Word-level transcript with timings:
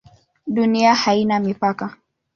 Dunia 0.55 0.93
haina 0.95 1.39
mipaka? 1.39 1.97